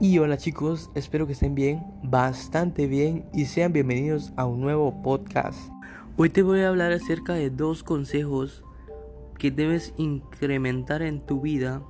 Y 0.00 0.16
hola 0.20 0.36
chicos, 0.36 0.92
espero 0.94 1.26
que 1.26 1.32
estén 1.32 1.56
bien, 1.56 1.84
bastante 2.04 2.86
bien 2.86 3.24
y 3.34 3.46
sean 3.46 3.72
bienvenidos 3.72 4.32
a 4.36 4.46
un 4.46 4.60
nuevo 4.60 5.02
podcast. 5.02 5.58
Hoy 6.16 6.30
te 6.30 6.42
voy 6.42 6.60
a 6.60 6.68
hablar 6.68 6.92
acerca 6.92 7.34
de 7.34 7.50
dos 7.50 7.82
consejos 7.82 8.62
que 9.40 9.50
debes 9.50 9.94
incrementar 9.96 11.02
en 11.02 11.26
tu 11.26 11.40
vida 11.40 11.82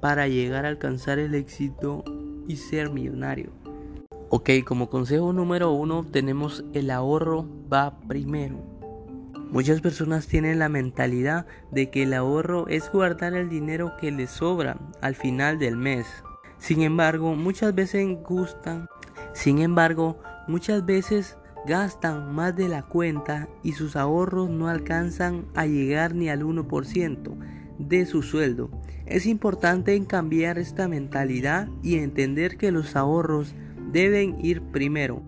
para 0.00 0.28
llegar 0.28 0.66
a 0.66 0.68
alcanzar 0.68 1.18
el 1.18 1.34
éxito 1.34 2.04
y 2.46 2.54
ser 2.58 2.90
millonario. 2.90 3.50
Ok, 4.28 4.50
como 4.64 4.88
consejo 4.88 5.32
número 5.32 5.72
uno 5.72 6.06
tenemos 6.06 6.64
el 6.74 6.92
ahorro 6.92 7.44
va 7.72 7.98
primero. 8.06 8.62
Muchas 9.50 9.80
personas 9.80 10.28
tienen 10.28 10.60
la 10.60 10.68
mentalidad 10.68 11.46
de 11.72 11.90
que 11.90 12.04
el 12.04 12.14
ahorro 12.14 12.68
es 12.68 12.88
guardar 12.92 13.34
el 13.34 13.48
dinero 13.48 13.94
que 14.00 14.12
les 14.12 14.30
sobra 14.30 14.78
al 15.00 15.16
final 15.16 15.58
del 15.58 15.76
mes 15.76 16.06
sin 16.58 16.82
embargo, 16.82 17.34
muchas 17.34 17.74
veces 17.74 18.06
gustan, 18.22 18.88
sin 19.32 19.58
embargo, 19.58 20.18
muchas 20.46 20.84
veces 20.84 21.36
gastan 21.66 22.34
más 22.34 22.56
de 22.56 22.68
la 22.68 22.82
cuenta 22.82 23.48
y 23.62 23.72
sus 23.72 23.96
ahorros 23.96 24.48
no 24.48 24.68
alcanzan 24.68 25.46
a 25.54 25.66
llegar 25.66 26.14
ni 26.14 26.28
al 26.28 26.42
1% 26.42 27.36
de 27.78 28.06
su 28.06 28.22
sueldo. 28.22 28.70
Es 29.06 29.26
importante 29.26 30.04
cambiar 30.06 30.58
esta 30.58 30.88
mentalidad 30.88 31.68
y 31.82 31.96
entender 31.96 32.56
que 32.56 32.72
los 32.72 32.96
ahorros 32.96 33.54
deben 33.92 34.44
ir 34.44 34.62
primero. 34.62 35.22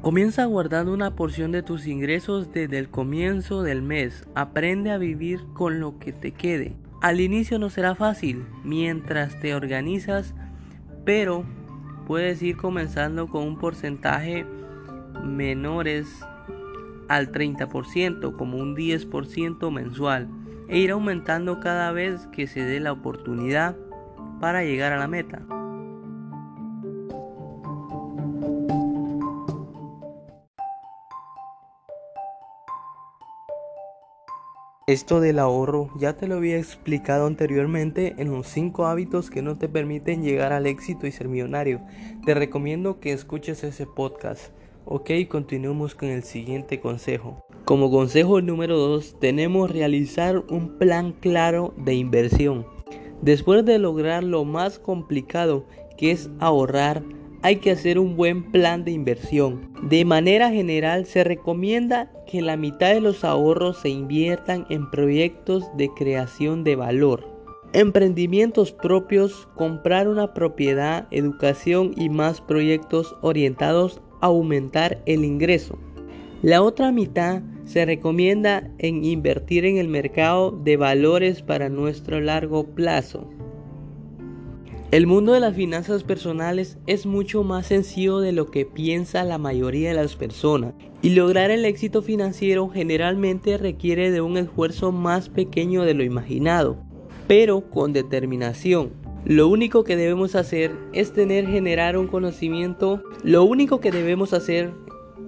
Comienza 0.00 0.46
guardando 0.46 0.94
una 0.94 1.14
porción 1.14 1.52
de 1.52 1.62
tus 1.62 1.86
ingresos 1.86 2.52
desde 2.52 2.78
el 2.78 2.88
comienzo 2.88 3.62
del 3.62 3.82
mes. 3.82 4.24
Aprende 4.34 4.92
a 4.92 4.98
vivir 4.98 5.40
con 5.52 5.78
lo 5.80 5.98
que 5.98 6.12
te 6.12 6.32
quede. 6.32 6.74
Al 7.02 7.20
inicio 7.20 7.58
no 7.58 7.68
será 7.68 7.94
fácil. 7.94 8.46
Mientras 8.64 9.38
te 9.40 9.54
organizas, 9.54 10.34
pero 11.04 11.44
puedes 12.06 12.42
ir 12.42 12.56
comenzando 12.56 13.28
con 13.28 13.44
un 13.44 13.58
porcentaje 13.58 14.44
menores 15.24 16.08
al 17.08 17.32
30%, 17.32 18.36
como 18.36 18.58
un 18.58 18.76
10% 18.76 19.70
mensual, 19.72 20.28
e 20.68 20.78
ir 20.78 20.92
aumentando 20.92 21.60
cada 21.60 21.90
vez 21.92 22.26
que 22.28 22.46
se 22.46 22.64
dé 22.64 22.80
la 22.80 22.92
oportunidad 22.92 23.76
para 24.40 24.62
llegar 24.62 24.92
a 24.92 24.98
la 24.98 25.08
meta. 25.08 25.42
Esto 34.90 35.20
del 35.20 35.38
ahorro 35.38 35.88
ya 35.96 36.16
te 36.16 36.26
lo 36.26 36.34
había 36.34 36.58
explicado 36.58 37.28
anteriormente 37.28 38.16
en 38.18 38.32
los 38.32 38.48
5 38.48 38.86
hábitos 38.86 39.30
que 39.30 39.40
no 39.40 39.56
te 39.56 39.68
permiten 39.68 40.24
llegar 40.24 40.52
al 40.52 40.66
éxito 40.66 41.06
y 41.06 41.12
ser 41.12 41.28
millonario. 41.28 41.80
Te 42.26 42.34
recomiendo 42.34 42.98
que 42.98 43.12
escuches 43.12 43.62
ese 43.62 43.86
podcast. 43.86 44.50
Ok, 44.86 45.12
continuemos 45.28 45.94
con 45.94 46.08
el 46.08 46.24
siguiente 46.24 46.80
consejo. 46.80 47.46
Como 47.64 47.88
consejo 47.88 48.40
número 48.40 48.78
2 48.78 49.20
tenemos 49.20 49.70
realizar 49.70 50.42
un 50.50 50.76
plan 50.76 51.12
claro 51.12 51.72
de 51.76 51.94
inversión. 51.94 52.66
Después 53.22 53.64
de 53.64 53.78
lograr 53.78 54.24
lo 54.24 54.44
más 54.44 54.80
complicado 54.80 55.66
que 55.96 56.10
es 56.10 56.30
ahorrar, 56.40 57.04
hay 57.42 57.56
que 57.56 57.70
hacer 57.70 57.98
un 57.98 58.16
buen 58.16 58.50
plan 58.50 58.84
de 58.84 58.90
inversión. 58.90 59.70
De 59.82 60.04
manera 60.04 60.50
general 60.50 61.06
se 61.06 61.24
recomienda 61.24 62.10
que 62.26 62.42
la 62.42 62.56
mitad 62.56 62.92
de 62.92 63.00
los 63.00 63.24
ahorros 63.24 63.78
se 63.78 63.88
inviertan 63.88 64.66
en 64.68 64.90
proyectos 64.90 65.64
de 65.76 65.88
creación 65.88 66.64
de 66.64 66.76
valor. 66.76 67.26
Emprendimientos 67.72 68.72
propios, 68.72 69.48
comprar 69.54 70.08
una 70.08 70.34
propiedad, 70.34 71.06
educación 71.10 71.92
y 71.96 72.08
más 72.08 72.40
proyectos 72.40 73.16
orientados 73.22 74.00
a 74.20 74.26
aumentar 74.26 75.00
el 75.06 75.24
ingreso. 75.24 75.78
La 76.42 76.62
otra 76.62 76.90
mitad 76.90 77.42
se 77.64 77.84
recomienda 77.84 78.68
en 78.78 79.04
invertir 79.04 79.64
en 79.64 79.76
el 79.76 79.88
mercado 79.88 80.50
de 80.50 80.76
valores 80.76 81.42
para 81.42 81.68
nuestro 81.68 82.20
largo 82.20 82.64
plazo. 82.64 83.28
El 84.90 85.06
mundo 85.06 85.34
de 85.34 85.38
las 85.38 85.54
finanzas 85.54 86.02
personales 86.02 86.76
es 86.88 87.06
mucho 87.06 87.44
más 87.44 87.66
sencillo 87.66 88.18
de 88.18 88.32
lo 88.32 88.50
que 88.50 88.66
piensa 88.66 89.22
la 89.22 89.38
mayoría 89.38 89.90
de 89.90 89.94
las 89.94 90.16
personas 90.16 90.74
y 91.00 91.10
lograr 91.10 91.52
el 91.52 91.64
éxito 91.64 92.02
financiero 92.02 92.68
generalmente 92.68 93.56
requiere 93.56 94.10
de 94.10 94.20
un 94.20 94.36
esfuerzo 94.36 94.90
más 94.90 95.28
pequeño 95.28 95.84
de 95.84 95.94
lo 95.94 96.02
imaginado, 96.02 96.76
pero 97.28 97.70
con 97.70 97.92
determinación. 97.92 98.90
Lo 99.24 99.46
único 99.46 99.84
que 99.84 99.94
debemos 99.94 100.34
hacer 100.34 100.72
es 100.92 101.12
tener 101.12 101.46
generar 101.46 101.96
un 101.96 102.08
conocimiento, 102.08 103.00
lo 103.22 103.44
único 103.44 103.78
que 103.78 103.92
debemos 103.92 104.32
hacer 104.32 104.72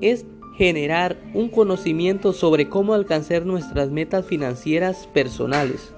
es 0.00 0.26
generar 0.56 1.22
un 1.34 1.48
conocimiento 1.48 2.32
sobre 2.32 2.68
cómo 2.68 2.94
alcanzar 2.94 3.46
nuestras 3.46 3.92
metas 3.92 4.26
financieras 4.26 5.08
personales. 5.14 5.94